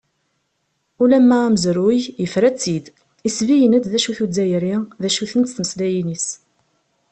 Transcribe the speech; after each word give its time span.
Ulamma 1.03 1.37
amezruy, 1.47 1.99
yefra-tt-id, 2.21 2.85
isebggen-d 3.27 3.85
d 3.91 3.93
acu-t 3.97 4.19
Uzzayri, 4.25 4.75
d 5.01 5.03
acu-tent 5.07 5.53
tmeslayin-is. 5.55 6.27